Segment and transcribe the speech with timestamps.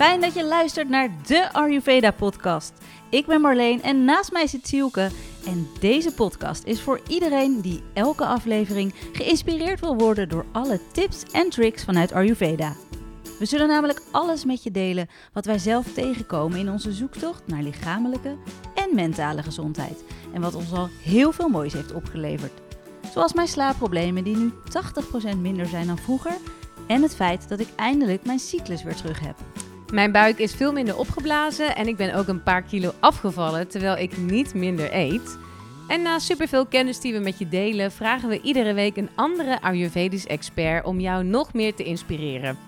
[0.00, 2.72] Fijn dat je luistert naar de Ayurveda podcast.
[3.10, 5.10] Ik ben Marleen en naast mij zit Sielke.
[5.46, 11.22] En deze podcast is voor iedereen die elke aflevering geïnspireerd wil worden door alle tips
[11.32, 12.76] en tricks vanuit Ayurveda.
[13.38, 17.62] We zullen namelijk alles met je delen wat wij zelf tegenkomen in onze zoektocht naar
[17.62, 18.36] lichamelijke
[18.74, 20.04] en mentale gezondheid.
[20.32, 22.60] En wat ons al heel veel moois heeft opgeleverd.
[23.12, 24.52] Zoals mijn slaapproblemen die nu
[25.34, 26.36] 80% minder zijn dan vroeger.
[26.86, 29.36] En het feit dat ik eindelijk mijn cyclus weer terug heb.
[29.92, 33.96] Mijn buik is veel minder opgeblazen en ik ben ook een paar kilo afgevallen terwijl
[33.96, 35.38] ik niet minder eet.
[35.88, 39.62] En na superveel kennis die we met je delen, vragen we iedere week een andere
[39.62, 42.58] Ayurvedisch expert om jou nog meer te inspireren.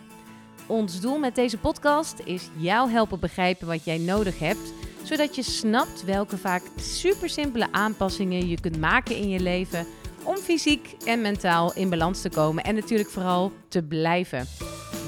[0.67, 5.43] Ons doel met deze podcast is jou helpen begrijpen wat jij nodig hebt, zodat je
[5.43, 9.87] snapt welke vaak super simpele aanpassingen je kunt maken in je leven
[10.25, 14.47] om fysiek en mentaal in balans te komen en natuurlijk vooral te blijven.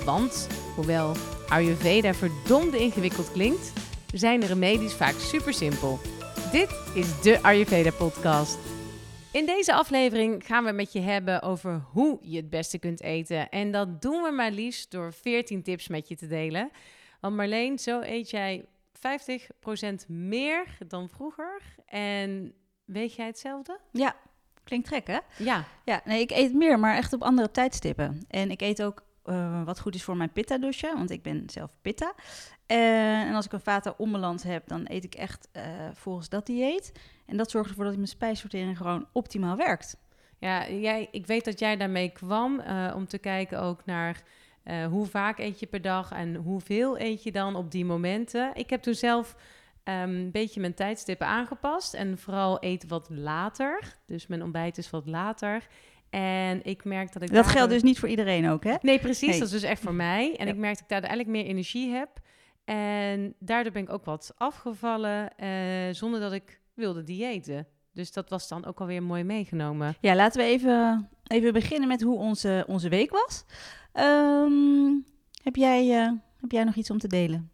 [0.05, 1.17] Want hoewel
[1.49, 3.73] Ayurveda verdomde ingewikkeld klinkt,
[4.15, 5.99] zijn de remedies vaak super simpel.
[6.53, 8.59] Dit is de Ayurveda podcast.
[9.33, 13.49] In deze aflevering gaan we met je hebben over hoe je het beste kunt eten.
[13.49, 16.71] En dat doen we maar liefst door 14 tips met je te delen.
[17.21, 18.65] Want Marleen, zo eet jij
[20.05, 21.63] 50% meer dan vroeger.
[21.87, 23.79] En weet jij hetzelfde?
[23.93, 24.17] Ja,
[24.65, 25.19] klinkt gek hè?
[25.39, 25.65] Ja.
[25.85, 28.25] Ja, nee, ik eet meer, maar echt op andere tijdstippen.
[28.29, 31.77] En ik eet ook uh, wat goed is voor mijn pitta-douche, want ik ben zelf
[31.83, 32.15] pitta.
[32.67, 36.47] Uh, en als ik een vata onbalans heb, dan eet ik echt uh, volgens dat
[36.47, 36.93] dieet.
[37.27, 39.97] En dat zorgt ervoor dat mijn spijsvertering gewoon optimaal werkt.
[40.39, 42.63] Ja, jij, ik weet dat jij daarmee kwam
[42.95, 44.23] om te kijken ook naar
[44.91, 48.51] hoe vaak eet je per dag en hoeveel eet je dan op die momenten.
[48.55, 49.37] Ik heb toen zelf
[49.85, 53.97] um, een beetje mijn tijdstippen aangepast en vooral eten wat later.
[54.07, 55.67] Dus mijn ontbijt is wat later.
[56.15, 57.33] En ik merk dat ik.
[57.33, 58.75] Dat geldt dus niet voor iedereen ook, hè?
[58.81, 59.33] Nee, precies.
[59.39, 60.37] Dat is dus echt voor mij.
[60.37, 62.09] En ik merk dat ik daar eigenlijk meer energie heb.
[62.65, 65.49] En daardoor ben ik ook wat afgevallen uh,
[65.95, 67.67] zonder dat ik wilde diëten.
[67.93, 69.95] Dus dat was dan ook alweer mooi meegenomen.
[70.01, 73.45] Ja, laten we even, even beginnen met hoe onze, onze week was.
[73.95, 75.05] Um,
[75.43, 77.53] heb, jij, uh, heb jij nog iets om te delen?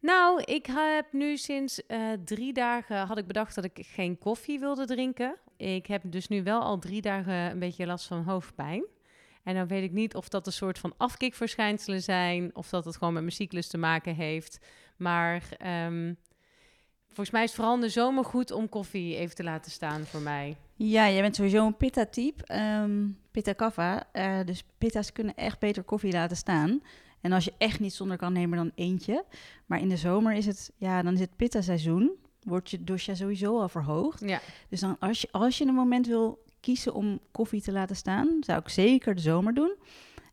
[0.00, 4.58] Nou, ik heb nu sinds uh, drie dagen had ik bedacht dat ik geen koffie
[4.58, 5.36] wilde drinken.
[5.56, 8.84] Ik heb dus nu wel al drie dagen een beetje last van hoofdpijn.
[9.42, 12.96] En dan weet ik niet of dat een soort van afkikverschijnselen zijn, of dat het
[12.96, 14.58] gewoon met mijn cyclus te maken heeft.
[14.96, 15.42] Maar
[15.86, 16.16] um,
[17.06, 20.04] volgens mij is het vooral in de zomer goed om koffie even te laten staan
[20.04, 20.56] voor mij.
[20.74, 24.08] Ja, jij bent sowieso een pitta-type, um, pitta-kaffa.
[24.12, 26.82] Uh, dus pitta's kunnen echt beter koffie laten staan.
[27.20, 29.24] En als je echt niet zonder kan, neem er dan eentje.
[29.66, 32.16] Maar in de zomer is het, ja, dan is het pitta-seizoen.
[32.46, 34.20] Wordt je dosha sowieso al verhoogd.
[34.20, 34.40] Ja.
[34.68, 38.36] Dus dan als je, als je een moment wil kiezen om koffie te laten staan,
[38.40, 39.74] zou ik zeker de zomer doen.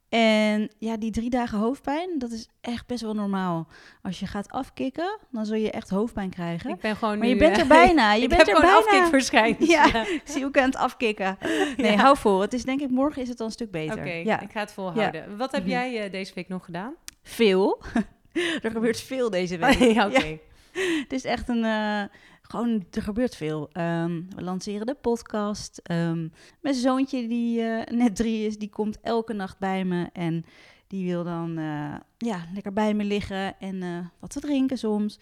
[0.09, 3.68] En ja, die drie dagen hoofdpijn, dat is echt best wel normaal.
[4.01, 6.69] Als je gaat afkicken, dan zul je echt hoofdpijn krijgen.
[6.69, 8.13] Ik ben gewoon maar nu, je bent er bijna.
[8.16, 8.95] Je ik bent heb er gewoon bijna.
[8.97, 9.69] afkikverschijnselen.
[9.69, 11.38] Ja, zie ook aan het afkicken.
[11.78, 11.97] Nee, Ja.
[11.97, 12.40] hou vol.
[12.41, 13.97] Het is denk ik morgen is het al een stuk beter.
[13.97, 15.38] Oké, ja, ik ga het volhouden.
[15.38, 15.69] Wat heb Mhm.
[15.72, 16.94] jij eh, deze week nog gedaan?
[17.24, 17.81] veel.
[18.63, 19.78] er gebeurt veel deze week.
[19.94, 20.38] ja, oké.
[21.03, 21.63] Het is echt een.
[21.63, 22.03] eh,
[22.41, 23.69] gewoon, er gebeurt veel.
[23.72, 25.78] Ehm, we lanceren de podcast.
[25.84, 26.28] Ehm,
[26.61, 30.09] mijn zoontje, die eh, net drie is, die komt elke nacht bij me.
[30.13, 30.45] En
[30.88, 35.19] die wil dan eh, ja, lekker bij me liggen en wat te drinken soms.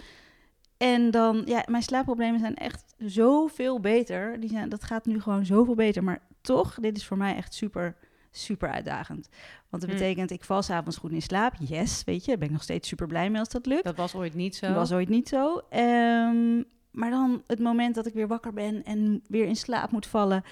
[0.78, 4.40] En dan, ja, mijn slaapproblemen zijn echt zoveel beter.
[4.40, 6.04] Die zijn, dat gaat nu gewoon zoveel beter.
[6.04, 7.96] Maar toch, dit is voor mij echt super,
[8.32, 9.30] super uitdagend.
[9.70, 9.98] Want dat Mm.
[9.98, 11.54] betekent, ik val s'avonds goed in slaap.
[11.60, 13.84] Yes, weet je, daar ben ik nog steeds super blij mee als dat lukt.
[13.84, 14.68] Dat was ooit niet zo.
[14.68, 15.62] Dat was ooit niet zo.
[15.70, 16.58] Ehm,
[16.92, 20.44] maar dan het moment dat ik weer wakker ben en weer in slaap moet vallen.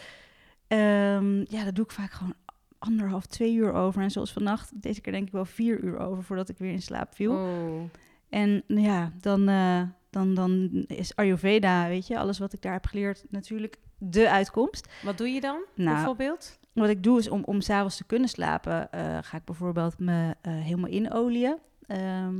[0.67, 2.33] ehm, ja, dat doe ik vaak gewoon
[2.79, 4.01] anderhalf, twee uur over.
[4.01, 6.81] En zoals vannacht, deze keer denk ik wel vier uur over voordat ik weer in
[6.81, 7.31] slaap viel.
[7.31, 7.81] Oh.
[8.29, 12.85] En ja, dan, eh, dan, dan is Ayurveda, weet je, alles wat ik daar heb
[12.85, 14.87] geleerd, natuurlijk de uitkomst.
[15.03, 16.58] Wat doe je dan, Nou, bijvoorbeeld?
[16.73, 20.35] Wat ik doe is om, om s'avonds te kunnen slapen, eh, ga ik bijvoorbeeld me
[20.41, 21.57] eh, helemaal inolieën.
[21.87, 22.35] ehm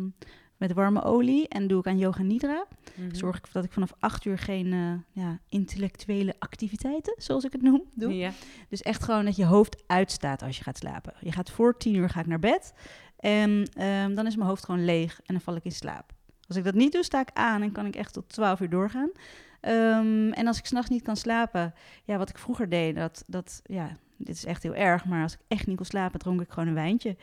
[0.60, 2.66] met warme olie en doe ik aan yoga nidra.
[2.96, 3.16] Mhm.
[3.16, 7.62] Zorg ik dat ik vanaf acht uur geen eh, ja, intellectuele activiteiten, zoals ik het
[7.62, 8.32] noem, doe.
[8.70, 11.14] Dus echt gewoon dat je hoofd uitstaat als je gaat slapen.
[11.20, 12.74] Je gaat voor tien uur ga ik naar bed
[13.20, 16.12] en ehm, dan is mijn hoofd gewoon leeg en dan val ik in slaap.
[16.48, 18.70] Als ik dat niet doe, sta ik aan en kan ik echt tot 12 uur
[18.70, 19.12] doorgaan.
[19.60, 21.74] Ehm, en als ik s'nachts niet kan slapen,
[22.04, 25.34] ja, wat ik vroeger deed, dat, dat, ja, dit is echt heel erg, maar als
[25.34, 27.16] ik echt niet kon slapen, dronk ik gewoon een wijntje.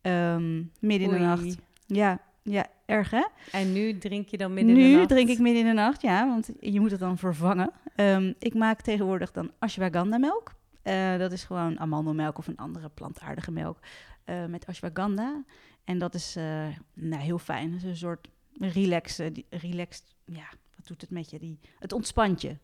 [0.00, 1.56] Ehm, midden in de nacht.
[1.86, 3.26] Ja, ja, erg hè?
[3.52, 5.08] En nu drink je dan midden in de Nu nacht?
[5.08, 7.72] drink ik midden in de nacht, ja, want je moet het dan vervangen.
[7.94, 10.54] Ehm, ik maak tegenwoordig dan ashwagandha melk.
[10.82, 13.78] Eh, dat is gewoon amandelmelk of een andere plantaardige melk
[14.24, 15.44] eh, met ashwagandha.
[15.84, 17.72] En dat is uh, nou, heel fijn.
[17.72, 18.28] Het is een soort
[18.58, 21.38] relax, uh, relaxed, ja, wat doet het met je?
[21.38, 22.56] Die, het ontspant je.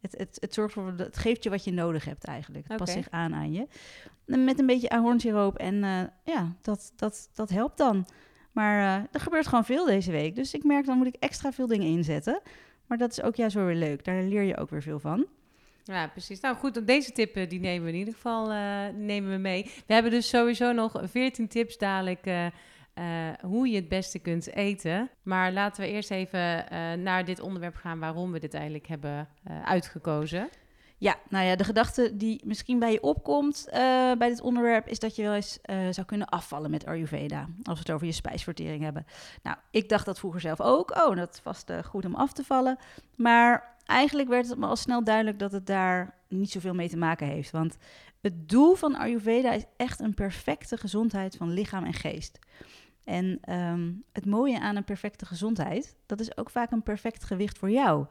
[0.00, 2.68] Het, het, het, zorgt voor, het geeft je wat je nodig hebt eigenlijk.
[2.68, 3.66] Het past zich aan aan je.
[4.24, 8.06] Met een beetje ahornsiroop en uh, ja, dat, dat, dat helpt dan.
[8.52, 10.34] Maar uh, er gebeurt gewoon veel deze week.
[10.34, 12.40] Dus ik merk, dan moet ik extra veel dingen inzetten.
[12.86, 14.04] Maar dat is ook juist wel weer leuk.
[14.04, 15.26] Daar leer je ook weer veel van.
[15.84, 16.40] Ja, precies.
[16.40, 19.70] Nou goed, deze tip die nemen we in ieder geval uh, nemen we mee.
[19.86, 22.26] We hebben dus sowieso nog 14 tips dadelijk
[23.00, 23.06] uh,
[23.40, 25.10] hoe je het beste kunt eten.
[25.22, 26.64] Maar laten we eerst even
[27.02, 29.28] naar dit onderwerp gaan waarom we dit eigenlijk hebben
[29.64, 30.48] uitgekozen.
[30.98, 33.68] Ja, nou ja, de gedachte die misschien bij je opkomt
[34.18, 35.58] bij dit onderwerp is dat je wel eens
[35.90, 37.48] zou kunnen afvallen met Ayurveda.
[37.62, 39.06] Als we het over je spijsvertering hebben.
[39.42, 40.90] Nou, ik dacht dat vroeger zelf ook.
[40.90, 42.78] Oh, dat was goed om af te vallen.
[43.16, 46.96] Maar eigenlijk werd het me al snel duidelijk dat het daar niet zoveel mee te
[46.96, 47.50] maken heeft.
[47.50, 47.76] Want
[48.20, 52.38] het doel van Ayurveda is echt een perfecte gezondheid van lichaam en geest.
[53.04, 57.58] En um, het mooie aan een perfecte gezondheid, dat is ook vaak een perfect gewicht
[57.58, 58.06] voor jou.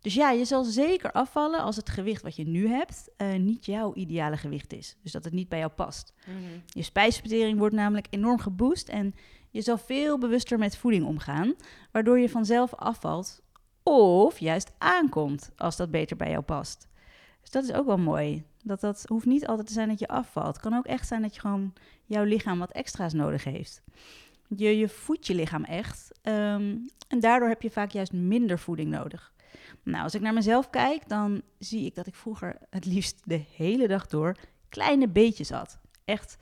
[0.00, 3.66] Dus ja, je zal zeker afvallen als het gewicht wat je nu hebt uh, niet
[3.66, 4.96] jouw ideale gewicht is.
[5.02, 6.12] Dus dat het niet bij jou past.
[6.26, 6.62] Mm -hmm.
[6.66, 9.14] Je spijsvertering wordt namelijk enorm geboost en
[9.50, 11.54] je zal veel bewuster met voeding omgaan,
[11.90, 13.42] waardoor je vanzelf afvalt
[13.82, 16.88] of juist aankomt als dat beter bij jou past.
[17.40, 18.44] Dus dat is ook wel mooi.
[18.64, 20.46] Dat, dat hoeft niet altijd te zijn dat je afvalt.
[20.46, 21.72] Het kan ook echt zijn dat je gewoon
[22.04, 23.82] jouw lichaam wat extra's nodig heeft.
[24.48, 28.90] Je, je voedt je lichaam echt um, en daardoor heb je vaak juist minder voeding
[28.90, 29.32] nodig.
[29.82, 33.44] Nou, als ik naar mezelf kijk, dan zie ik dat ik vroeger het liefst de
[33.56, 34.36] hele dag door
[34.68, 35.78] kleine beetjes had.
[36.04, 36.36] Echt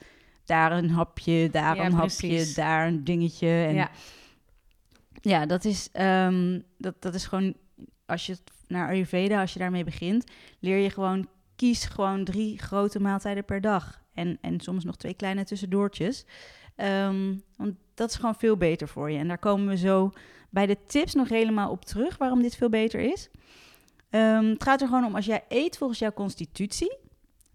[0.45, 2.39] daar een hapje, daar ja, een precies.
[2.39, 3.49] hapje, daar een dingetje.
[3.49, 3.91] En ja.
[5.21, 7.55] ja, dat is, um, dat, dat is gewoon,
[8.07, 8.37] als je
[8.67, 11.29] naar Ayurveda, als je daarmee begint, leer je gewoon,
[11.63, 14.03] kies gewoon drie grote maaltijden per dag.
[14.15, 16.25] En, en soms nog twee kleine tussendoortjes.
[16.77, 19.19] Um, want dat is gewoon veel beter voor je.
[19.19, 20.13] En daar komen we zo
[20.51, 23.31] bij de tips nog helemaal op terug waarom dit veel beter is.
[24.11, 26.97] Um, het gaat er gewoon om als jij eet volgens jouw constitutie,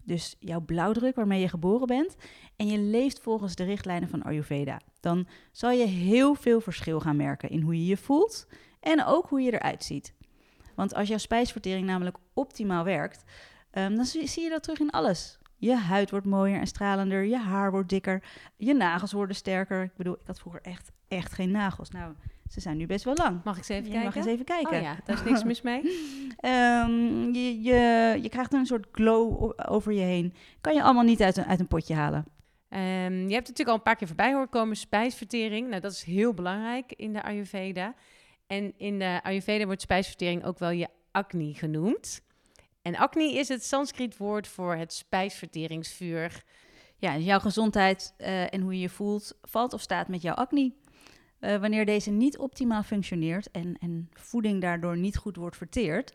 [0.02, 2.16] dus jouw blauwdruk waarmee je geboren bent,
[2.56, 7.16] en je leeft volgens de richtlijnen van Ayurveda, dan zal je heel veel verschil gaan
[7.16, 8.46] merken in hoe je je voelt
[8.80, 10.14] en ook hoe je eruit ziet.
[10.74, 13.24] Want als jouw spijsvertering namelijk optimaal werkt,
[13.72, 15.38] um, dan zie je dat terug in alles.
[15.56, 18.22] Je huid wordt mooier en stralender, je haar wordt dikker,
[18.56, 19.82] je nagels worden sterker.
[19.82, 21.90] Ik bedoel, ik had vroeger echt, echt geen nagels.
[21.90, 22.14] Nou,
[22.48, 23.44] ze zijn nu best wel lang.
[23.44, 24.08] Mag ik ze even je kijken?
[24.08, 24.76] mag eens even kijken.
[24.76, 25.80] Oh ja, daar is niks mis mee.
[26.40, 30.34] um, je, je, je krijgt een soort glow over je heen.
[30.60, 32.24] Kan je allemaal niet uit een, uit een potje halen.
[32.70, 35.68] Um, je hebt natuurlijk al een paar keer voorbij horen komen, spijsvertering.
[35.68, 37.94] Nou, dat is heel belangrijk in de Ayurveda.
[38.46, 42.22] En in de Ayurveda wordt spijsvertering ook wel je acne genoemd.
[42.88, 46.42] En acne is het Sanskriet woord voor het spijsverteringsvuur.
[46.96, 50.72] Ja, jouw gezondheid uh, en hoe je je voelt valt of staat met jouw acne.
[51.40, 56.14] Uh, wanneer deze niet optimaal functioneert en, en voeding daardoor niet goed wordt verteerd,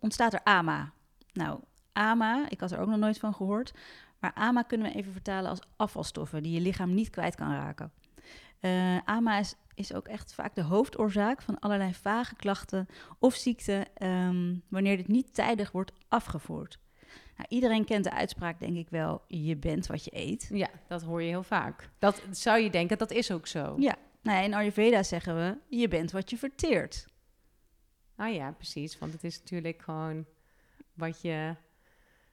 [0.00, 0.92] ontstaat er AMA.
[1.32, 1.60] Nou,
[1.92, 3.72] AMA, ik had er ook nog nooit van gehoord,
[4.20, 7.92] maar AMA kunnen we even vertalen als afvalstoffen die je lichaam niet kwijt kan raken.
[9.04, 12.86] AMA is, is ook echt vaak de hoofdoorzaak van allerlei vage klachten
[13.18, 16.78] of ziekten um, wanneer dit niet tijdig wordt afgevoerd.
[17.36, 20.48] Nou, iedereen kent de uitspraak, denk ik wel, je bent wat je eet.
[20.52, 21.90] Ja, dat hoor je heel vaak.
[21.98, 23.74] Dat zou je denken, dat is ook zo.
[23.78, 27.06] Ja, nou, in Ayurveda zeggen we, je bent wat je verteert.
[28.16, 28.98] Ah ja, precies.
[28.98, 30.26] Want het is natuurlijk gewoon
[30.94, 31.54] wat je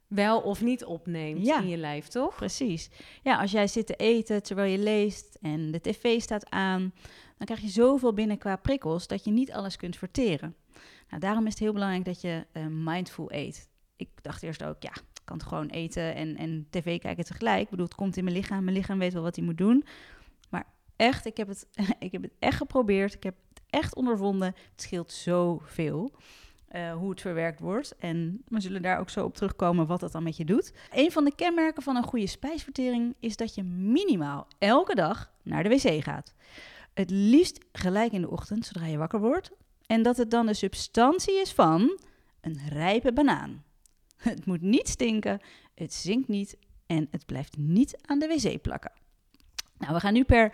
[0.08, 2.36] wel of niet opneemt ja, in je lijf, toch?
[2.36, 2.90] Precies.
[3.24, 6.94] Ja, als jij zit te eten terwijl je leest en de tv staat aan,
[7.38, 10.56] dan krijg je zoveel binnen qua prikkels dat je niet alles kunt verteren.
[11.10, 13.70] Nou, daarom is het heel belangrijk dat je uh, mindful eet.
[13.96, 17.62] Ik dacht eerst ook, ja, ik kan het gewoon eten en, en tv kijken tegelijk.
[17.62, 18.64] Ik bedoel, het komt in mijn lichaam.
[18.64, 19.86] Mijn lichaam weet wel wat hij moet doen
[20.96, 21.68] echt, ik heb, het,
[22.00, 23.14] ik heb het echt geprobeerd.
[23.14, 24.48] Ik heb het echt ondervonden.
[24.72, 26.12] Het scheelt zoveel.
[26.76, 27.96] Uh, hoe het verwerkt wordt.
[27.98, 30.74] En we zullen daar ook zo op terugkomen wat dat dan met je doet.
[30.92, 35.64] Een van de kenmerken van een goede spijsvertering is dat je minimaal elke dag naar
[35.64, 36.34] de wc gaat.
[36.94, 39.52] Het liefst gelijk in de ochtend, zodra je wakker wordt.
[39.86, 42.00] En dat het dan de substantie is van
[42.42, 43.64] een rijpe banaan.
[44.18, 45.40] Het moet niet stinken,
[45.76, 48.92] het zinkt niet en het blijft niet aan de wc plakken.
[49.78, 50.54] Nou, we gaan nu per,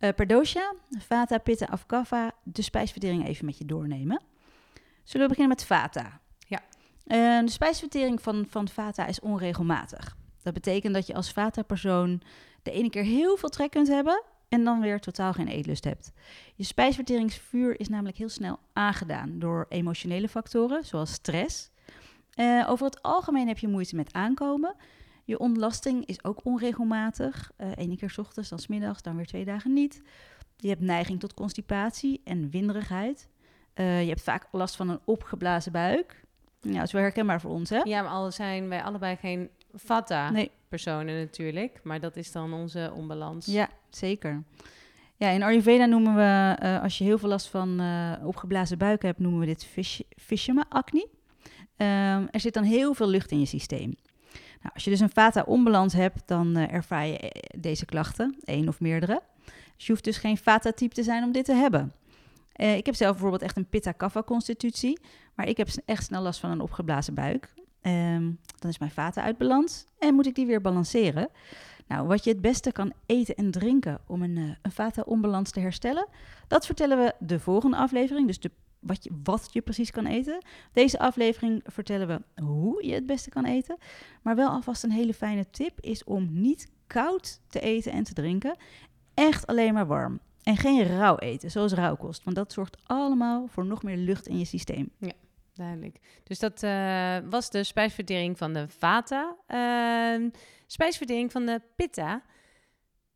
[0.00, 1.86] uh, per dosha, vata, pitta of
[2.42, 4.22] de spijsvertering even met je doornemen.
[5.02, 6.20] Zullen we beginnen met vata?
[6.38, 6.60] Ja.
[7.06, 10.16] Uh, de spijsvertering van, van vata is onregelmatig.
[10.42, 12.22] Dat betekent dat je als vata-persoon
[12.62, 16.12] de ene keer heel veel trek kunt hebben en dan weer totaal geen eetlust hebt.
[16.54, 21.70] Je spijsverteringsvuur is namelijk heel snel aangedaan door emotionele factoren, zoals stress.
[22.36, 24.74] Uh, over het algemeen heb je moeite met aankomen
[25.24, 27.50] Je ontlasting is ook onregelmatig.
[27.56, 30.02] Eén ene keer s ochtends, dan s middags, dan weer twee dagen niet.
[30.56, 33.28] Je hebt neiging tot constipatie en winderigheid.
[33.74, 36.24] Eh, je hebt vaak last van een opgeblazen buik.
[36.60, 37.80] Ja, dat is wel herkenbaar voor ons, hè?
[37.84, 41.80] Ja, maar al zijn wij allebei geen Vata-personen natuurlijk.
[41.82, 43.46] Maar dat is dan onze onbalans.
[43.46, 44.42] Ja, zeker.
[45.16, 49.02] Ja, in Ayurveda noemen we, uh, als je heel veel last van uh, opgeblazen buik
[49.02, 49.68] hebt, noemen we dit
[50.16, 51.08] Vishama acne.
[51.76, 53.94] Um, er zit dan heel veel lucht in je systeem.
[54.60, 58.80] Nou, als je dus een Vata-onbalans hebt, dan uh, ervaar je deze klachten, één of
[58.80, 59.22] meerdere.
[59.76, 61.92] Dus je hoeft dus geen Vata-type te zijn om dit te hebben.
[62.62, 65.00] Uh, ik heb zelf bijvoorbeeld echt een Pitta-Kapha-constitutie,
[65.34, 67.54] maar ik heb echt snel last van een opgeblazen buik.
[67.82, 71.28] Um, dan is mijn Vata uit balans en moet ik die weer balanceren.
[71.86, 75.60] Nou, wat je het beste kan eten en drinken om een, uh, een Vata-onbalans te
[75.60, 76.06] herstellen,
[76.48, 78.26] dat vertellen we de volgende aflevering.
[78.26, 80.44] Dus de, wat, je, wat je precies kan eten.
[80.72, 83.76] Deze aflevering vertellen we hoe je het beste kan eten.
[84.22, 88.12] Maar wel alvast een hele fijne tip is om niet koud te eten en te
[88.12, 88.56] drinken.
[89.14, 90.20] Echt alleen maar warm.
[90.42, 92.24] En geen rauw eten, zoals rauwkost.
[92.24, 94.90] Want dat zorgt allemaal voor nog meer lucht in je systeem.
[94.98, 95.12] Ja,
[95.54, 95.98] duidelijk.
[96.24, 99.36] Dus dat uh, was de spijsvertering van de Vata.
[99.48, 100.30] Uh,
[100.66, 102.22] spijsvertering van de Pitta.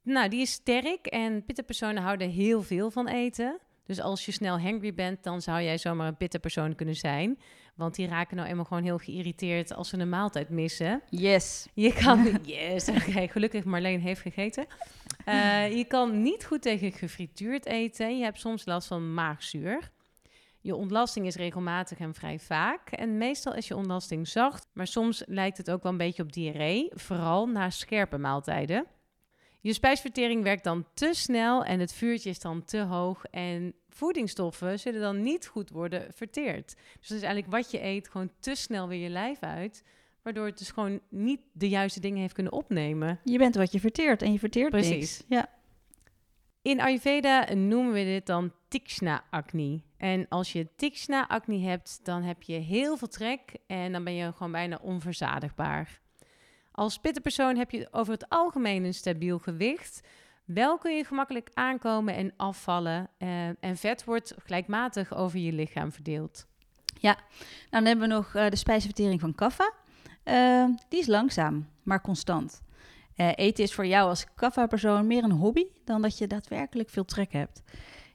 [0.02, 3.58] Nou, die is sterk en Pitta-personen houden heel veel van eten.
[3.86, 7.38] Dus als je snel hangry bent, dan zou jij zomaar een Pitta-persoon kunnen zijn.
[7.74, 11.02] Want die raken nou eenmaal gewoon heel geïrriteerd als ze een maaltijd missen.
[11.10, 11.66] Yes.
[11.74, 12.38] Je kan...
[12.42, 13.08] yes, oké.
[13.08, 14.66] Okay, gelukkig Marleen heeft gegeten.
[15.28, 18.18] Uh, je kan niet goed tegen gefrituurd eten.
[18.18, 19.90] Je hebt soms last van maagzuur.
[20.60, 22.90] Je ontlasting is regelmatig en vrij vaak.
[22.90, 26.32] En meestal is je ontlasting zacht, maar soms lijkt het ook wel een beetje op
[26.32, 28.86] diarree, vooral na scherpe maaltijden.
[29.66, 34.78] Je spijsvertering werkt dan te snel en het vuurtje is dan te hoog en voedingsstoffen
[34.78, 36.74] zullen dan niet goed worden verteerd.
[36.98, 39.82] Dus dat is eigenlijk wat je eet gewoon te snel weer je lijf uit,
[40.22, 43.20] waardoor het dus gewoon niet de juiste dingen heeft kunnen opnemen.
[43.24, 44.90] Je bent wat je verteert en je verteert Precies.
[44.90, 45.24] niks.
[45.28, 45.48] Ja.
[46.62, 49.80] In Ayurveda noemen we dit dan Tikshna-acne.
[49.96, 54.32] En als je Tikshna-acne hebt, dan heb je heel veel trek en dan ben je
[54.32, 56.00] gewoon bijna onverzadigbaar.
[56.76, 60.00] Als pittenpersoon heb je over het algemeen een stabiel gewicht.
[60.44, 63.08] Wel kun je gemakkelijk aankomen en afvallen.
[63.18, 66.46] Uh, en vet wordt gelijkmatig over je lichaam verdeeld.
[67.00, 67.24] Ja, nou,
[67.70, 69.72] dan hebben we nog uh, de spijsvertering van kaffa.
[70.24, 72.62] Uh, die is langzaam, maar constant.
[73.14, 77.32] Eten is voor jou als kaffa-persoon meer een hobby dan dat je daadwerkelijk veel trek
[77.32, 77.62] hebt.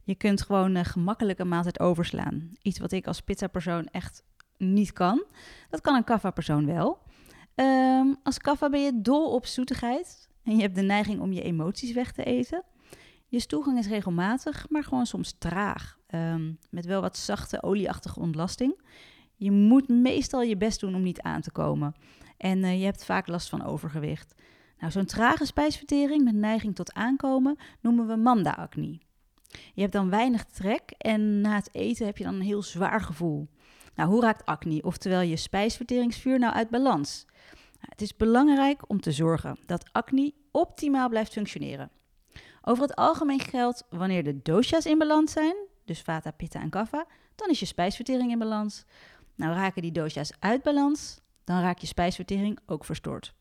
[0.03, 2.51] Je kunt gewoon gemakkelijk een maaltijd overslaan.
[2.61, 4.23] Iets wat ik als pizza-persoon echt
[4.57, 5.23] niet kan.
[5.69, 6.99] Dat kan een kaffa-persoon wel.
[7.61, 11.41] Um, als kaffa ben je dol op zoetigheid en je hebt de neiging om je
[11.41, 12.63] emoties weg te eten.
[13.27, 15.97] Je stoelgang is regelmatig, maar gewoon soms traag.
[16.15, 18.81] Um, met wel wat zachte, olieachtige ontlasting.
[19.35, 21.95] Je moet meestal je best doen om niet aan te komen.
[22.37, 24.41] En uh, je hebt vaak last van overgewicht.
[24.79, 28.99] Nou, zo'n trage spijsvertering met neiging tot aankomen noemen we manda-acne.
[29.73, 33.01] Je hebt dan weinig trek en na het eten heb je dan een heel zwaar
[33.01, 33.47] gevoel.
[33.95, 37.25] Nou, hoe raakt acne, oftewel je spijsverteringsvuur, nou uit balans?
[37.89, 41.91] Het is belangrijk om te zorgen dat acne optimaal blijft functioneren.
[42.61, 47.05] Over het algemeen geldt wanneer de dosha's in balans zijn, dus vata, pitta en kapha,
[47.35, 48.85] dan is je spijsvertering in balans.
[49.35, 53.33] Nou, raken die dosha's uit balans, dan raakt je spijsvertering ook verstoord.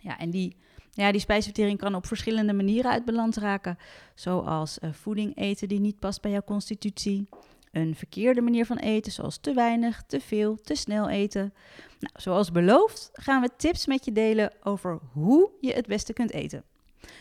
[0.00, 0.56] Ja, en die,
[0.90, 3.78] ja, die spijsvertering kan op verschillende manieren uit balans raken.
[4.14, 7.28] Zoals uh, voeding eten die niet past bij jouw constitutie.
[7.70, 11.54] Een verkeerde manier van eten, zoals te weinig, te veel, te snel eten.
[11.98, 16.32] Nou, zoals beloofd gaan we tips met je delen over hoe je het beste kunt
[16.32, 16.64] eten.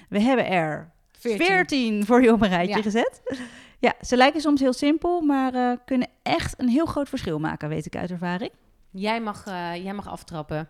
[0.09, 2.81] We hebben er 14, 14 voor je op een rijtje ja.
[2.81, 3.21] gezet.
[3.81, 7.69] Ja, ze lijken soms heel simpel, maar uh, kunnen echt een heel groot verschil maken,
[7.69, 8.51] weet ik uit ervaring.
[8.91, 10.69] Jij mag, uh, jij mag aftrappen.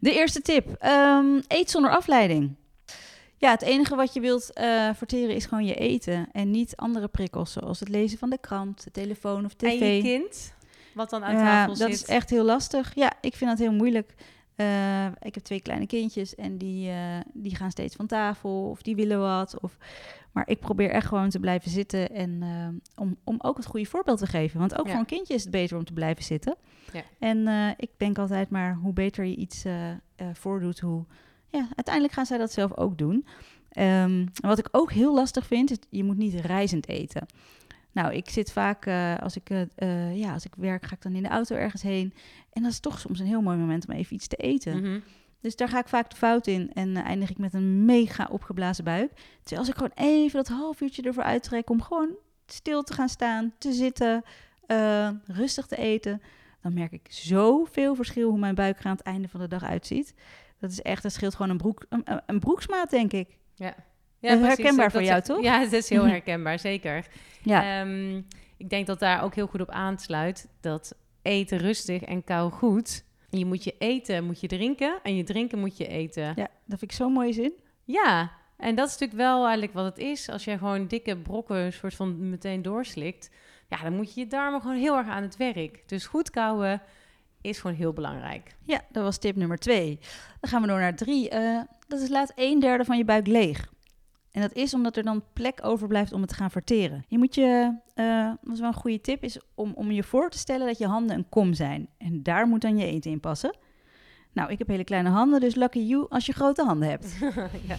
[0.00, 2.54] De eerste tip: um, eet zonder afleiding.
[3.40, 7.08] Ja, het enige wat je wilt uh, verteren is gewoon je eten en niet andere
[7.08, 9.80] prikkels zoals het lezen van de krant, de telefoon of tv.
[9.80, 10.54] En je kind,
[10.94, 11.90] wat dan aan ja, tafel dat zit.
[11.90, 12.94] is echt heel lastig.
[12.94, 14.14] Ja, ik vind dat heel moeilijk.
[14.56, 18.82] Uh, ik heb twee kleine kindjes en die, uh, die gaan steeds van tafel of
[18.82, 19.60] die willen wat.
[19.60, 19.76] Of...
[20.32, 23.86] Maar ik probeer echt gewoon te blijven zitten en uh, om, om ook het goede
[23.86, 24.60] voorbeeld te geven.
[24.60, 24.90] Want ook ja.
[24.90, 26.56] voor een kindje is het beter om te blijven zitten.
[26.92, 27.02] Ja.
[27.18, 29.64] En ik denk altijd maar hoe beter je iets
[30.32, 31.04] voordoet, hoe...
[31.50, 33.26] Ja, uiteindelijk gaan zij dat zelf ook doen.
[33.78, 37.26] Um, wat ik ook heel lastig vind, is je moet niet reizend eten.
[37.92, 41.14] Nou, ik zit vaak, uh, als, ik, uh, ja, als ik werk, ga ik dan
[41.14, 42.14] in de auto ergens heen.
[42.52, 44.80] En dat is toch soms een heel mooi moment om even iets te eten.
[44.80, 45.00] Mhm.
[45.40, 48.84] Dus daar ga ik vaak de fout in en eindig ik met een mega opgeblazen
[48.84, 49.12] buik.
[49.40, 52.10] Terwijl als ik gewoon even dat half uurtje ervoor uittrek om gewoon
[52.46, 54.24] stil te gaan staan, te zitten,
[55.26, 56.22] rustig te eten,
[56.62, 59.62] dan merk ik zoveel verschil hoe mijn buik er aan het einde van de dag
[59.62, 60.14] uitziet.
[60.60, 61.84] Dat is echt, dat scheelt gewoon een, broek,
[62.26, 63.28] een, broeksmaat, denk ik.
[63.54, 63.66] Ja.
[63.66, 63.76] Dat
[64.20, 64.46] precies.
[64.46, 65.42] herkenbaar Dat- voor jou, toch?
[65.42, 67.06] Ja, het is heel herkenbaar, zeker.
[67.42, 68.16] Ja, Ehm,
[68.56, 73.04] ik denk dat daar ook heel goed op aansluit dat eten rustig en kou goed.
[73.30, 76.24] Je moet je eten, moet je drinken en je drinken moet je eten.
[76.24, 77.52] ja, dat vind ik zo'n mooie zin.
[77.84, 80.28] Ja, en dat is natuurlijk wel eigenlijk wat het is.
[80.28, 83.30] Als je gewoon dikke brokken soort van meteen doorslikt,
[83.68, 85.82] ja, dan moet je je darmen gewoon heel erg aan het werk.
[85.88, 86.82] Dus goed kauwen
[87.40, 88.56] is gewoon heel belangrijk.
[88.64, 89.98] Ja, dat was tip nummer twee.
[90.40, 91.28] Dan gaan we door naar drie.
[91.28, 93.68] Eh, dat is laat een derde van je buik leeg.
[94.30, 97.04] En dat is omdat er dan plek overblijft om het te gaan verteren.
[97.08, 100.38] Je moet je, eh wat wel een goede tip is, om, om je voor te
[100.38, 101.88] stellen dat je handen een kom zijn.
[101.98, 103.56] En daar moet dan je eten in passen.
[104.32, 107.18] Nou, ik heb hele kleine handen, dus lucky you als je grote handen hebt.
[107.68, 107.76] ja.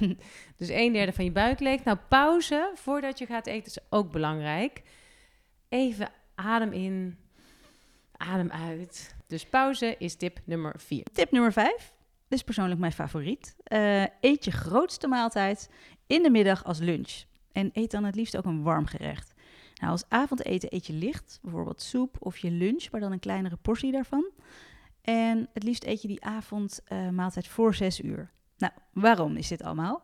[0.57, 1.83] Dus een derde van je buik leeg.
[1.83, 4.81] Nou, pauze voordat je gaat eten is ook belangrijk.
[5.69, 7.17] Even adem in,
[8.17, 9.15] adem uit.
[9.31, 11.03] Dus pauze is tip nummer vier.
[11.13, 11.93] Tip nummer vijf.
[12.27, 13.55] Dit is persoonlijk mijn favoriet.
[13.63, 15.69] Eh, eet je grootste maaltijd
[16.07, 17.23] in de middag als lunch.
[17.51, 19.33] En eet dan het liefst ook een warm gerecht.
[19.75, 23.55] Nou, als avondeten eet je licht, bijvoorbeeld soep of je lunch, maar dan een kleinere
[23.55, 24.31] portie daarvan.
[25.01, 28.31] En het liefst eet je die avondmaaltijd voor zes uur.
[28.57, 30.03] Nou, waarom is dit allemaal?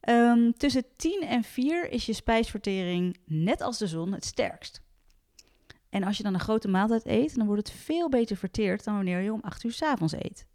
[0.00, 4.82] Ehm, tussen 10 en 4 is je spijsvertering net als de zon het sterkst.
[5.92, 8.94] En als je dan een grote maaltijd eet, dan wordt het veel beter verteerd dan
[8.94, 10.46] wanneer je om 8 uur 's avonds eet.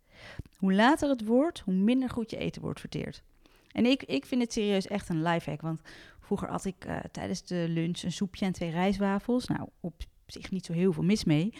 [0.58, 3.24] Hoe later het wordt, hoe minder goed je eten wordt verteerd.
[3.72, 5.62] En ik, ik vind het serieus echt een lifehack.
[5.62, 5.82] Want
[6.20, 9.48] vroeger at ik eh, tijdens de lunch een soepje en twee rijstwafels.
[9.48, 9.94] Nou, op
[10.26, 11.54] zich niet zo heel veel mis mee.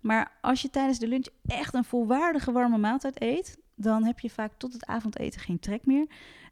[0.00, 4.30] Maar als je tijdens de lunch echt een volwaardige warme maaltijd eet, dan heb je
[4.30, 6.06] vaak tot het avondeten geen trek meer.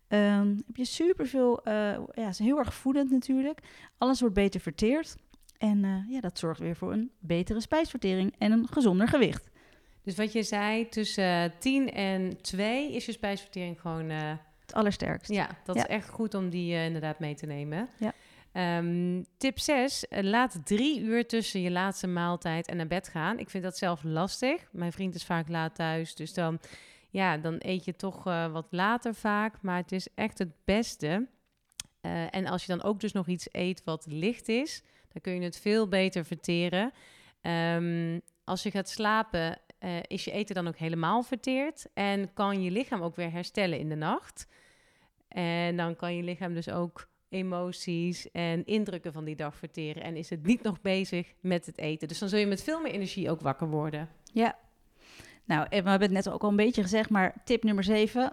[0.08, 3.60] Ehm, heb je superveel, eh ja, is heel erg voedend natuurlijk.
[3.98, 5.16] Alles wordt beter verteerd.
[5.58, 9.50] En eh, ja, dat zorgt weer voor een betere spijsvertering en een gezonder gewicht.
[10.02, 14.10] Dus wat je zei, tussen 10 en 2 is je spijsvertering gewoon...
[14.10, 15.30] eh, Het allersterkst.
[15.30, 15.82] ja, dat Ja.
[15.82, 17.88] is echt goed om die eh, inderdaad mee te nemen.
[17.98, 18.12] Ja.
[18.52, 20.04] Ehm, tip 6.
[20.10, 23.38] laat drie uur tussen je laatste maaltijd en naar bed gaan.
[23.38, 24.68] Ik vind dat zelf lastig.
[24.72, 26.58] Mijn vriend is vaak laat thuis, dus dan,
[27.10, 29.62] ja, dan eet je toch eh, wat later vaak.
[29.62, 31.26] Maar het is echt het beste.
[32.00, 34.82] Eh, en als je dan ook dus nog iets eet wat licht is,
[35.18, 36.92] dan kun je het veel beter verteren.
[37.40, 41.86] Ehm, als je gaat slapen, eh, is je eten dan ook helemaal verteerd.
[41.94, 44.46] En kan je lichaam ook weer herstellen in de nacht.
[45.28, 50.02] En dan kan je lichaam dus ook emoties en indrukken van die dag verteren.
[50.02, 52.08] En is het niet nog bezig met het eten.
[52.08, 54.08] Dus dan zul je met veel meer energie ook wakker worden.
[54.32, 54.58] Ja.
[55.44, 58.32] Nou, we hebben het net ook al een beetje gezegd, maar tip nummer 7.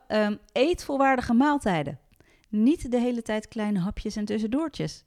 [0.51, 1.99] eet volwaardige maaltijden.
[2.49, 5.03] Niet de hele tijd kleine hapjes en tussendoortjes.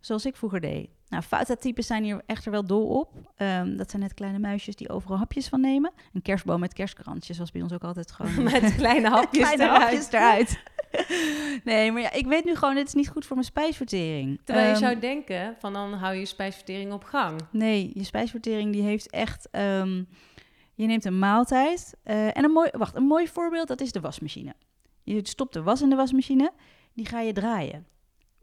[0.00, 0.93] Zoals ik vroeger deed.
[1.08, 3.12] Nou, Fouta-types zijn hier echter wel dol op.
[3.36, 5.92] Ehm, dat zijn net kleine muisjes die overal hapjes van nemen.
[6.12, 8.42] Een kerstboom met kerstkrantjes was bij ons ook altijd gewoon...
[8.52, 9.82] Met kleine hapjes kleine eruit.
[9.82, 10.62] hapjes eruit.
[11.64, 14.40] nee, maar ja, ik weet nu gewoon, dit is niet goed voor mijn spijsvertering.
[14.44, 17.40] Terwijl je Ehm, zou denken, van dan hou je je spijsvertering op gang.
[17.50, 19.48] Nee, je spijsvertering die heeft echt.
[19.50, 20.02] ehm,
[20.74, 21.94] je neemt een maaltijd.
[22.02, 24.54] eh, en een mooi, wacht, een mooi voorbeeld, dat is de wasmachine.
[25.02, 26.52] Je stopt de was in de wasmachine,
[26.94, 27.86] die ga je draaien.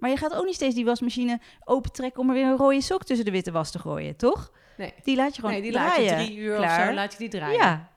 [0.01, 3.03] Maar je gaat ook niet steeds die wasmachine opentrekken om er weer een rode sok
[3.03, 4.51] tussen de witte was te gooien, toch?
[4.77, 6.25] Nee, Die laat je gewoon nee die laat je draaien.
[6.25, 6.79] drie uur Klaar.
[6.81, 7.57] of zo laat je die draaien.
[7.59, 7.89] Ja.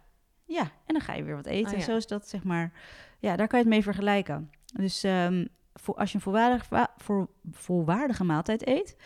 [0.45, 1.73] ja, en dan ga je weer wat eten.
[1.73, 1.85] Ah, ja.
[1.85, 2.73] Zo is dat, zeg maar.
[3.19, 4.51] Ja, daar kan je het mee vergelijken.
[4.75, 8.97] Dus ehm, voor, als je een volwaardige, va- voor, volwaardige maaltijd eet,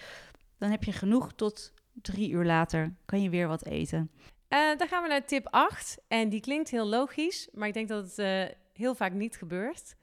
[0.58, 2.94] dan heb je genoeg tot drie uur later.
[3.04, 4.10] Kan je weer wat eten.
[4.48, 5.98] Eh, dan gaan we naar tip 8.
[6.08, 9.96] En die klinkt heel logisch, maar ik denk dat het eh, heel vaak niet gebeurt.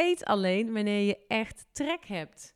[0.00, 2.54] Eet alleen wanneer je echt trek hebt.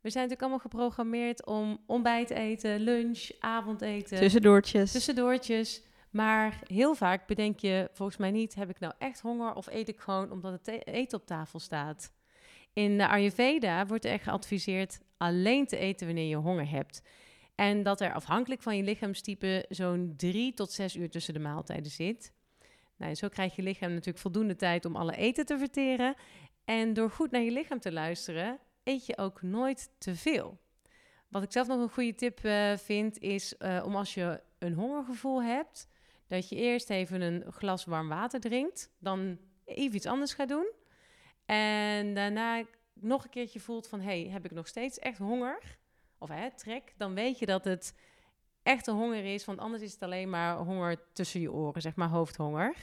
[0.00, 4.92] We zijn natuurlijk allemaal geprogrammeerd om ontbijt te eten, lunch, avondeten, Tussendoortjes.
[4.92, 5.82] tussendoortjes.
[6.10, 9.88] Maar heel vaak bedenk je volgens mij niet, heb ik nou echt honger of eet
[9.88, 12.12] ik gewoon omdat het te- eten op tafel staat?
[12.72, 17.02] In de Ayurveda wordt er geadviseerd alleen te eten wanneer je honger hebt.
[17.54, 21.90] En dat er afhankelijk van je lichaamstype zo'n drie tot zes uur tussen de maaltijden
[21.90, 22.32] zit.
[22.96, 26.14] Nou, zo krijgt je lichaam natuurlijk voldoende tijd om alle eten te verteren.
[26.72, 30.58] En door goed naar je lichaam te luisteren, eet je ook nooit te veel.
[31.28, 34.74] Wat ik zelf nog een goede tip eh, vind, is eh, om als je een
[34.74, 35.88] hongergevoel hebt,
[36.26, 40.72] dat je eerst even een glas warm water drinkt, dan even iets anders gaat doen.
[41.46, 45.78] En daarna nog een keertje voelt van, hey, heb ik nog steeds echt honger?
[46.18, 47.94] Of hè, trek, dan weet je dat het
[48.62, 52.08] echte honger is, want anders is het alleen maar honger tussen je oren, zeg maar
[52.08, 52.74] hoofdhonger.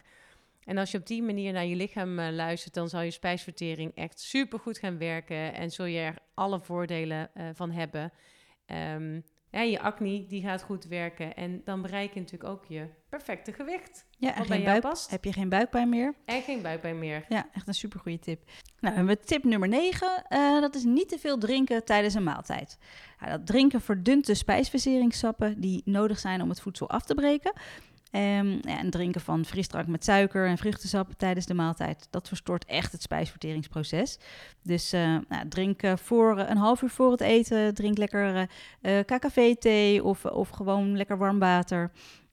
[0.70, 3.92] En als je op die manier naar je lichaam eh, luistert, dan zal je spijsvertering
[3.96, 8.12] echt super goed gaan werken en zul je er alle voordelen eh, van hebben.
[8.66, 9.20] Ehm,
[9.52, 11.36] Ja, je acne die gaat goed werken.
[11.36, 14.06] En dan bereik je natuurlijk ook je perfecte gewicht.
[14.18, 15.10] Ja, en geen buik, past.
[15.10, 16.14] heb je geen buikpijn meer?
[16.26, 17.26] En geen buikpijn meer.
[17.30, 18.50] Ja, echt een supergoeie tip.
[18.80, 20.24] Nou, hebben we tip nummer 9.
[20.62, 22.78] dat is niet te veel drinken tijdens een maaltijd.
[23.20, 27.54] Ja, dat drinken verdunt de spijsverteringssappen die nodig zijn om het voedsel af te breken.
[28.12, 32.92] Ja, en drinken van frisdrank met suiker en vruchtensap tijdens de maaltijd, dat verstoort echt
[32.92, 34.18] het spijsverteringsproces.
[34.64, 39.00] Dus eh nou, drink eh, voor, een half uur voor het eten, drink lekker eh,
[39.00, 41.92] eh, KKV-thee of, of gewoon lekker warm water.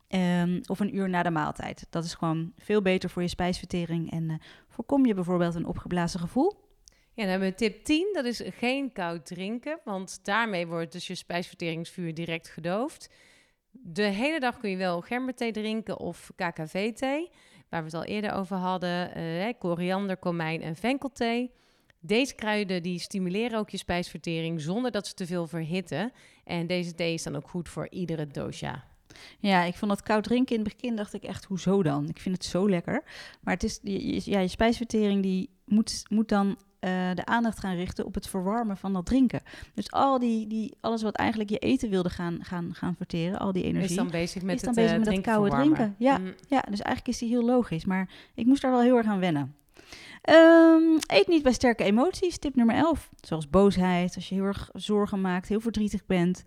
[0.09, 1.87] Ehm, of een uur na de maaltijd.
[1.91, 4.37] Dat is gewoon veel beter voor je spijsvertering en eh,
[4.69, 6.65] voorkom je bijvoorbeeld een opgeblazen gevoel.
[7.13, 8.11] Ja, dan hebben we tip 10.
[8.13, 9.79] Dat is geen koud drinken.
[9.85, 13.11] Want daarmee wordt dus je spijsverteringsvuur direct gedoofd.
[13.89, 17.31] De hele dag kun je wel gemberthee drinken of KKV-thee.
[17.69, 19.15] Waar we het al eerder over hadden.
[19.15, 21.51] eh, koriander, komijn en venkelthee.
[22.01, 26.13] Deze kruiden die stimuleren ook je spijsvertering zonder dat ze te veel verhitten.
[26.45, 28.85] En deze thee is dan ook goed voor iedere dosha.
[29.39, 32.09] Ja, ik vond dat koud drinken in het begin dacht ik echt, hoezo dan?
[32.09, 33.05] Ik vind het zo lekker.
[33.41, 33.81] Maar het is,
[34.25, 38.77] ja, je spijsvertering die moet, moet dan eh, de aandacht gaan richten op het verwarmen
[38.77, 39.43] van dat drinken.
[39.75, 43.53] Dus al die, die, alles wat eigenlijk je eten wilde gaan, gaan, gaan verteren, al
[43.53, 43.91] die energie.
[43.91, 45.75] Is dan bezig met is dan het bezig eh, met dat koude verwarmen.
[45.75, 45.95] drinken.
[45.99, 46.19] Ja.
[46.19, 46.35] Mm.
[46.49, 47.85] Ja, dus eigenlijk is die heel logisch.
[47.85, 49.55] Maar ik moest daar wel heel erg aan wennen.
[50.23, 52.39] Ehm, eet niet bij sterke emoties.
[52.39, 53.11] Tip nummer 11.
[53.21, 56.45] Zoals boosheid, als je heel erg zorgen maakt, heel verdrietig bent.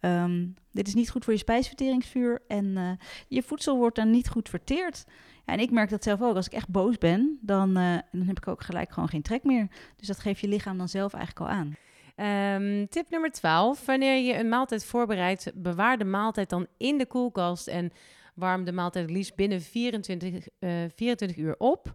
[0.00, 2.42] Ehm, dit is niet goed voor je spijsverteringsvuur.
[2.48, 2.90] En eh,
[3.28, 5.04] je voedsel wordt dan niet goed verteerd.
[5.48, 6.36] En ik merk dat zelf ook.
[6.36, 9.44] Als ik echt boos ben, dan, eh, dan heb ik ook gelijk gewoon geen trek
[9.44, 9.68] meer.
[9.96, 11.76] Dus dat geeft je lichaam dan zelf eigenlijk al aan.
[12.14, 13.86] Ehm, tip nummer 12.
[13.86, 17.92] Wanneer je een maaltijd voorbereidt, bewaar de maaltijd dan in de koelkast en
[18.34, 21.94] warm de maaltijd het liefst binnen 24, eh, 24 uur op.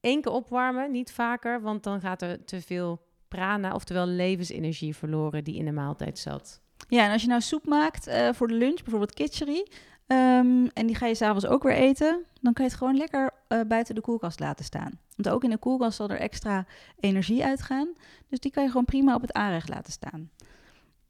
[0.00, 5.44] Eén keer opwarmen, niet vaker, want dan gaat er te veel prana, oftewel levensenergie verloren
[5.44, 6.60] die in de maaltijd zat.
[6.88, 9.66] Ja, en als je nou soep maakt eh, voor de lunch, bijvoorbeeld kitchery,
[10.06, 13.30] ehm, en die ga je s'avonds ook weer eten, dan kan je het gewoon lekker
[13.48, 15.00] eh, buiten de koelkast laten staan.
[15.16, 16.66] Want ook in de koelkast zal er extra
[17.00, 17.88] energie uitgaan,
[18.28, 20.30] dus die kan je gewoon prima op het aanrecht laten staan.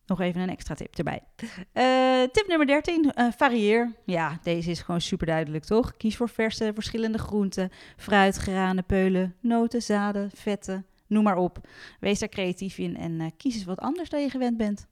[0.07, 1.23] Nog even een extra tip erbij.
[1.73, 3.93] Eh, tip nummer 13, eh, varieer.
[4.05, 5.97] Ja, deze is gewoon super duidelijk, toch?
[5.97, 11.59] Kies voor verse, verschillende groenten, fruit, granen, peulen, noten, zaden, vetten, noem maar op.
[12.01, 14.87] Wees daar creatief in en kies eens wat anders dan je gewend bent.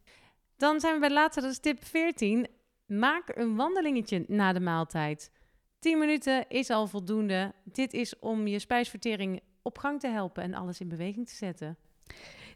[0.56, 2.46] Dan zijn we bij de laatste, dat is tip 14.
[2.86, 5.30] Maak een wandelingetje na de maaltijd.
[5.78, 7.52] 10 minuten is al voldoende.
[7.64, 11.76] Dit is om je spijsvertering op gang te helpen en alles in beweging te zetten.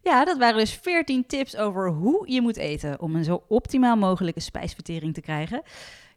[0.02, 3.96] Ja, dat waren dus 14 tips over hoe je moet eten om een zo optimaal
[3.96, 5.62] mogelijke spijsvertering te krijgen.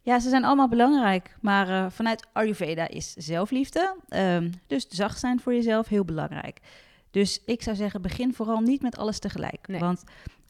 [0.02, 5.40] Ja, ze zijn allemaal belangrijk, maar eh, vanuit Ayurveda is zelfliefde, ehm, dus zacht zijn
[5.40, 6.60] voor jezelf, heel belangrijk.
[7.12, 9.80] Dus ik zou zeggen, begin vooral niet met alles tegelijk, Nee.
[9.80, 10.04] want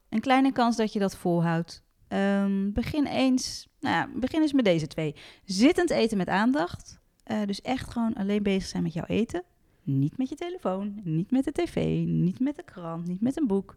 [0.09, 1.83] een kleine kans dat je dat volhoudt.
[2.09, 5.15] Ehm, begin eens, nou ja, begin eens met deze twee.
[5.45, 9.43] Zittend eten met aandacht, eh, dus echt gewoon alleen bezig zijn met jouw eten.
[9.83, 13.47] Niet met je telefoon, niet met de tv, niet met de krant, niet met een
[13.47, 13.75] boek.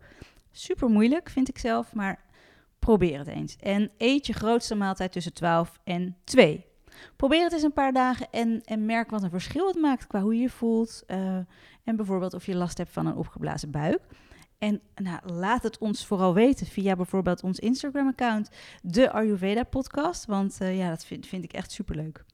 [0.51, 2.25] Super moeilijk, vind ik zelf, maar
[2.79, 3.57] probeer het eens.
[3.57, 6.64] En eet je grootste maaltijd tussen 12 en 2.
[7.16, 10.21] Probeer het eens een paar dagen en, en merk wat een verschil het maakt qua
[10.21, 11.03] hoe je je voelt.
[11.07, 11.37] eh,
[11.85, 14.01] en bijvoorbeeld of je last hebt van een opgeblazen buik.
[14.62, 18.51] En nou, laat het ons vooral weten via bijvoorbeeld ons Instagram-account,
[18.83, 20.27] de Ayurveda podcast.
[20.27, 22.25] Want eh, ja, dat vind, vind ik echt superleuk.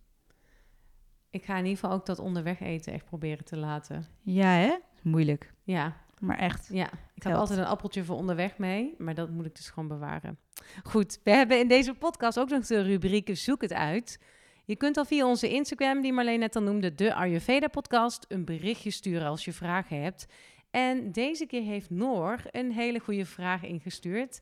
[1.31, 4.07] Ik ga in ieder geval ook dat onderweg eten echt proberen te laten.
[4.23, 4.77] Ja, hè?
[5.03, 6.69] Moeilijk, Ja, maar echt.
[6.73, 6.91] ja.
[7.15, 10.39] Ik heb altijd een appeltje voor onderweg mee, maar dat moet ik dus gewoon bewaren.
[10.83, 14.21] Goed, we hebben in deze podcast ook nog de rubriek Zoek het uit.
[14.65, 18.45] Je kunt al via onze Instagram, die Marleen net al noemde, de Ayurveda podcast, een
[18.45, 20.27] berichtje sturen als je vragen hebt.
[20.71, 24.41] En deze keer heeft Noor een hele goede vraag ingestuurd.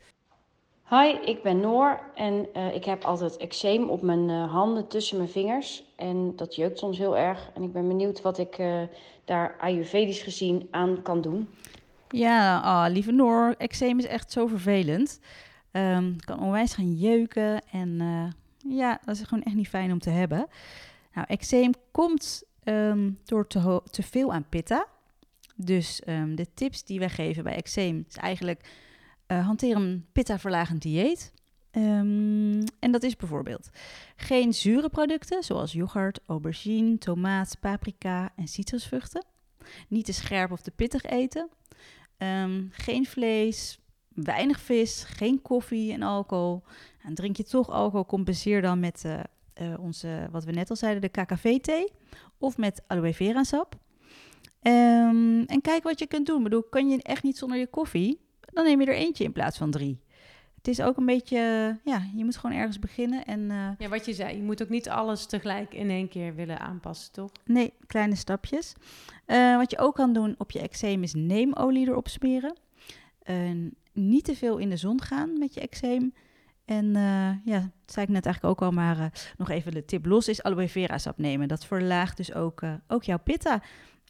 [0.88, 5.16] Hi, ik ben Noor en eh, ik heb altijd eczeem op mijn eh, handen tussen
[5.16, 5.84] mijn vingers.
[5.96, 7.50] En dat jeukt soms heel erg.
[7.54, 8.82] En ik ben benieuwd wat ik eh,
[9.24, 11.48] daar ayurvedisch gezien aan kan doen.
[12.08, 15.20] Ja, ah, lieve Noor, eczeem is echt zo vervelend.
[15.70, 19.92] Ehm, het kan onwijs gaan jeuken en eh, ja, dat is gewoon echt niet fijn
[19.92, 20.46] om te hebben.
[21.14, 24.86] Nou, eczeem komt ehm, door te, te veel aan pitta.
[25.56, 28.68] Dus ehm, de tips die wij geven bij eczeem is eigenlijk
[29.26, 31.32] eh, hanteer een pitta-verlagend dieet.
[31.70, 33.70] Ehm, en dat is bijvoorbeeld
[34.16, 39.24] geen zure producten zoals yoghurt, aubergine, tomaat, paprika en citrusvruchten.
[39.88, 41.48] Niet te scherp of te pittig eten.
[42.16, 46.62] Ehm, geen vlees, weinig vis, geen koffie en alcohol.
[47.02, 49.20] En drink je toch alcohol, compenseer dan met eh,
[49.52, 51.92] eh, onze, wat we net al zeiden, de KKV-thee.
[52.38, 53.74] Of met aloe vera sap.
[54.66, 56.36] Ehm, en kijk wat je kunt doen.
[56.36, 58.20] Ik bedoel, kan je echt niet zonder je koffie?
[58.40, 60.00] Dan neem je er eentje in plaats van drie.
[60.56, 61.38] het is ook een beetje,
[61.84, 63.24] ja, je moet gewoon ergens beginnen.
[63.24, 66.34] En, eh, Ja, wat je zei, je moet ook niet alles tegelijk in één keer
[66.34, 67.30] willen aanpassen, toch?
[67.44, 68.72] nee, kleine stapjes.
[69.24, 72.56] Eh, wat je ook kan doen op je eczeem is neemolie erop smeren.
[73.92, 76.14] Niet te veel in de zon gaan met je eczeem.
[76.64, 80.06] En eh, ja, dat zei ik net eigenlijk ook al, maar nog even de tip
[80.06, 81.48] los is aloe vera sap nemen.
[81.48, 83.62] Dat verlaagt dus ook, ook jouw pitta.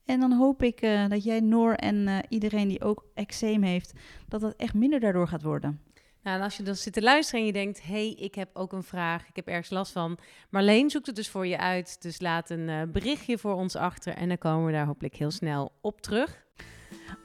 [0.07, 3.92] En dan hoop ik eh, dat jij, Noor en eh, iedereen die ook eczeem heeft,
[4.29, 5.81] dat dat echt minder daardoor gaat worden.
[6.23, 8.49] Nou, en als je dan zit te luisteren en je denkt, hé, hey, ik heb
[8.53, 10.19] ook een vraag, ik heb ergens last van.
[10.51, 14.14] Marleen zoekt het dus voor je uit, dus laat een eh, berichtje voor ons achter
[14.14, 16.45] en dan komen we daar hopelijk heel snel op terug.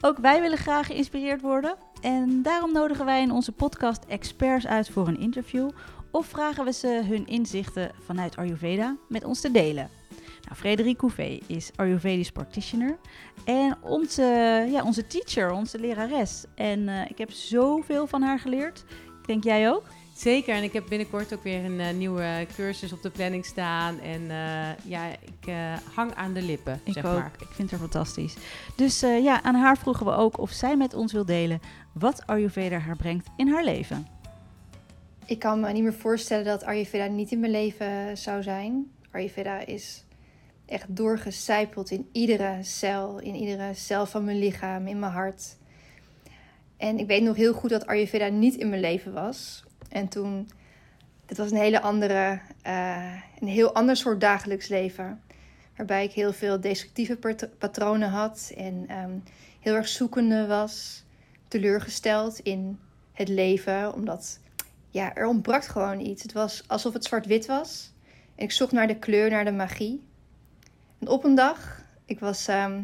[0.00, 1.76] Ook wij willen graag geïnspireerd worden.
[2.00, 5.70] En daarom nodigen wij in onze podcast experts uit voor een interview.
[6.10, 10.01] Of vragen we ze hun inzichten vanuit Ayurveda met ons te delen.
[10.48, 12.98] Nou, Couvé is Ayurvedisch practitioner.
[13.44, 14.22] En onze,
[14.70, 16.44] ja, onze teacher, onze lerares.
[16.54, 18.84] En eh, ik heb zoveel van haar geleerd.
[19.20, 19.82] Ik denk jij ook?
[20.14, 24.00] Zeker, en ik heb binnenkort ook weer een eh, nieuwe cursus op de planning staan.
[24.00, 27.18] En eh, ja, ik eh, hang aan de lippen, Ik zeg ook.
[27.18, 27.32] maar.
[27.38, 28.36] Ik vind haar fantastisch.
[28.76, 31.60] Dus eh, ja, aan haar vroegen we ook of zij met ons wil delen
[31.92, 34.06] wat Ayurveda haar brengt in haar leven.
[35.26, 38.90] Ik kan me niet meer voorstellen dat Ayurveda niet in mijn leven zou zijn.
[39.10, 40.04] Ayurveda is
[40.66, 45.56] echt doorgecijpeld in iedere cel, in iedere cel van mijn lichaam, in mijn hart.
[46.76, 49.64] En ik weet nog heel goed dat Ayurveda niet in mijn leven was.
[49.88, 50.50] En toen,
[51.26, 55.22] dit was een hele andere, eh, een heel ander soort dagelijks leven.
[55.76, 59.18] Waarbij ik heel veel destructieve pat- patronen had en ehm,
[59.60, 61.04] heel erg zoekende was,
[61.48, 62.78] teleurgesteld in
[63.12, 64.40] het leven, omdat
[64.90, 66.22] ja, er ontbrak gewoon iets.
[66.22, 67.92] Het was alsof het zwart-wit was.
[68.34, 70.06] En ik zocht naar de kleur, naar de magie.
[71.02, 72.82] En op een dag, ik was, ehm,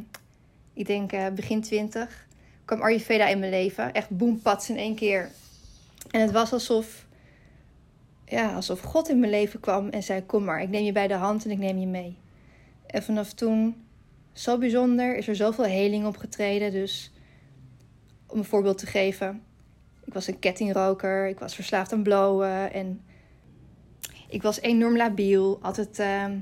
[0.73, 2.27] ik denk eh, begin twintig,
[2.65, 3.93] kwam Ayurveda in mijn leven.
[3.93, 5.31] Echt boempats in één keer.
[6.11, 7.07] En het was alsof,
[8.25, 11.07] ja, alsof God in mijn leven kwam en zei: Kom maar, ik neem je bij
[11.07, 12.17] de hand en ik neem je mee.
[12.87, 13.85] En vanaf toen,
[14.33, 16.73] zo bijzonder, is er zoveel heling opgetreden.
[16.73, 17.13] Dus
[18.27, 19.43] om een voorbeeld te geven.
[20.05, 23.01] Ik was een kettingroker, ik was verslaafd aan blowen en
[24.29, 25.59] ik was enorm labiel.
[25.63, 26.39] Altijd, ehm,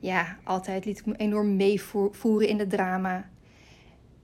[0.00, 3.30] ja, altijd liet ik me enorm meevoeren in het drama.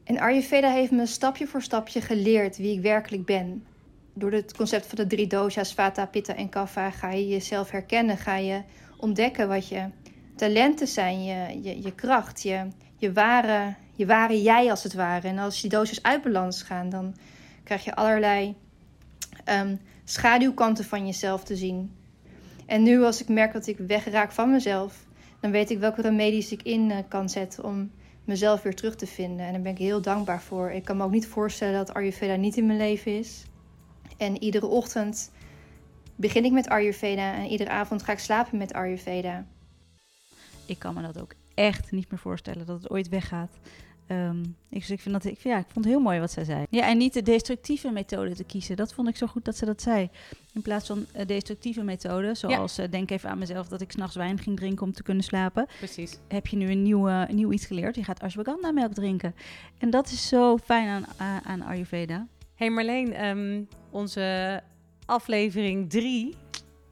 [0.04, 3.66] En Ayurveda heeft me stapje voor stapje geleerd wie ik werkelijk ben.
[4.14, 8.18] Door het concept van de drie dosha's, Vata, Pitta en Kapha, ga je jezelf herkennen.
[8.18, 8.62] Ga je
[8.96, 9.88] ontdekken wat je
[10.36, 15.28] talenten zijn, je, je, kracht, je, je, ware, je ware jij als het ware.
[15.28, 17.14] En als die dosha's uit balans gaan, dan
[17.64, 18.54] krijg je allerlei
[19.44, 21.96] ehm, schaduwkanten van jezelf te zien.
[22.66, 25.05] En nu als ik merk dat ik wegraak van mezelf,
[25.40, 27.90] dan weet ik welke remedies ik in eh, kan zetten om
[28.24, 29.46] mezelf weer terug te vinden.
[29.46, 30.70] En daar ben ik heel dankbaar voor.
[30.70, 33.44] Ik kan me ook niet voorstellen dat Ayurveda niet in mijn leven is.
[34.16, 35.30] En iedere ochtend
[36.16, 39.46] begin ik met Ayurveda en iedere avond ga ik slapen met Ayurveda.
[40.66, 43.50] Ik kan me dat ook echt niet meer voorstellen dat het ooit weggaat.
[44.06, 46.44] Ehm, ik, dus ik, vind dat, ik, ja, ik vond het heel mooi wat zij
[46.44, 46.64] zei.
[46.70, 48.76] Ja, en niet de destructieve methode te kiezen.
[48.76, 50.10] Dat vond ik zo goed dat ze dat zei.
[50.54, 54.16] In plaats van eh, destructieve methoden, zoals eh, denk even aan mezelf dat ik s'nachts
[54.16, 55.66] wijn ging drinken om te kunnen slapen.
[55.78, 56.18] Precies.
[56.28, 57.94] Heb je nu een nieuw, nieuw iets geleerd?
[57.96, 59.34] Je gaat ashwagandha melk drinken.
[59.78, 62.26] En dat is zo fijn aan, aan- aan Ayurveda.
[62.54, 64.62] Hey Marleen, ehm, onze
[65.06, 66.34] aflevering 3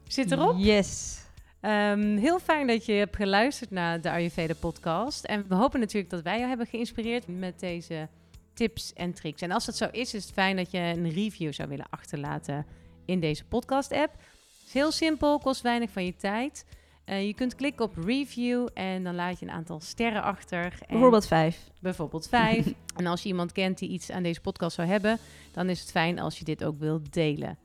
[0.07, 0.55] zit erop.
[0.57, 1.19] Yes.
[1.65, 5.23] Ehm, heel fijn dat je hebt geluisterd naar de Ayurveda podcast.
[5.23, 8.07] En we hopen natuurlijk dat wij jou hebben geïnspireerd met deze
[8.53, 9.41] tips en tricks.
[9.41, 12.65] En als dat zo is, is het fijn dat je een review zou willen achterlaten
[13.05, 14.13] in deze podcast app.
[14.13, 16.65] Het is heel simpel, kost weinig van je tijd.
[17.05, 20.63] Eh, je kunt klikken op review en dan laat je een aantal sterren achter.
[20.63, 21.69] En Bijvoorbeeld vijf.
[21.81, 22.73] bijvoorbeeld vijf.
[22.97, 25.17] en als je iemand kent die iets aan deze podcast zou hebben,
[25.51, 27.57] dan is het fijn als je dit ook wilt delen.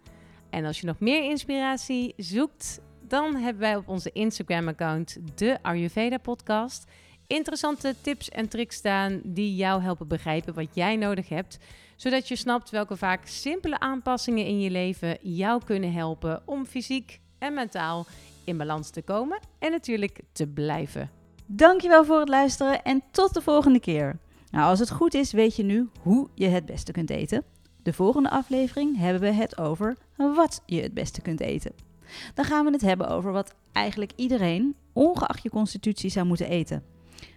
[0.51, 6.19] En als je nog meer inspiratie zoekt, dan hebben wij op onze Instagram-account de Ayurveda
[6.19, 6.85] Podcast
[7.31, 11.59] interessante tips en tricks staan die jou helpen begrijpen wat jij nodig hebt,
[11.97, 17.21] zodat je snapt welke vaak simpele aanpassingen in je leven jou kunnen helpen om fysiek
[17.39, 18.07] en mentaal
[18.45, 21.11] in balans te komen en natuurlijk te blijven.
[21.47, 24.19] Dankjewel voor het luisteren en tot de volgende keer.
[24.51, 27.45] Nou, als het goed is, weet je nu hoe je het beste kunt eten.
[27.83, 31.90] De volgende aflevering hebben we het over wat je het beste kunt eten.
[32.35, 36.83] Dan gaan we het hebben over wat eigenlijk iedereen, ongeacht je constitutie, zou moeten eten.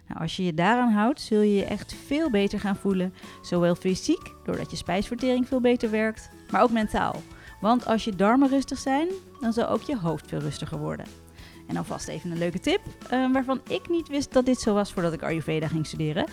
[0.08, 3.14] Nou, als je je daaraan houdt, zul je je echt veel beter gaan voelen.
[3.42, 7.22] Zowel fysiek, doordat je spijsvertering veel beter werkt, maar ook mentaal.
[7.60, 9.08] Want als je darmen rustig zijn,
[9.40, 11.06] dan zal ook je hoofd veel rustiger worden.
[11.66, 14.92] En alvast even een leuke tip, eh, waarvan ik niet wist dat dit zo was
[14.92, 16.26] voordat ik Ayurveda ging studeren.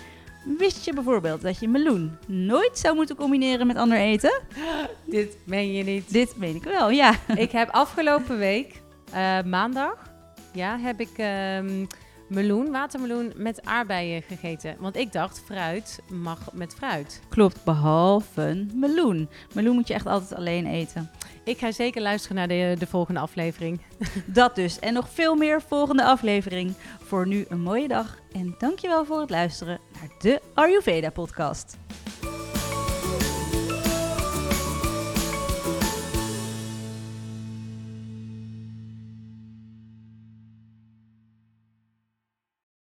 [0.43, 4.41] Wist je bijvoorbeeld dat je meloen nooit zou moeten combineren met ander eten?
[5.05, 6.11] Dit meen je niet.
[6.11, 7.15] Dit weet ik wel, ja.
[7.35, 10.09] ik heb afgelopen week, eh, maandag,
[10.53, 11.85] ja, heb ik ehm,
[12.27, 14.75] meloen, watermeloen met aardbeien gegeten.
[14.79, 17.21] Want ik dacht, fruit mag met fruit.
[17.29, 19.29] Klopt, behalve meloen.
[19.53, 21.09] Meloen moet je echt altijd alleen eten.
[21.43, 23.81] Ik ga zeker luisteren naar de, de volgende aflevering.
[24.25, 24.79] Dat dus.
[24.79, 26.73] En nog veel meer volgende aflevering.
[27.03, 28.19] Voor nu een mooie dag.
[28.31, 31.77] En dankjewel voor het luisteren naar de Ayurveda podcast.